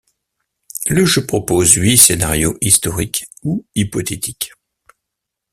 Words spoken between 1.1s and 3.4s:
propose huit scénarios historiques